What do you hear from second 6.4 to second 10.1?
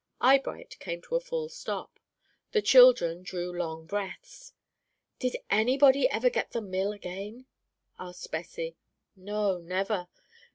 the mill again?" asked Bessie. "No, never.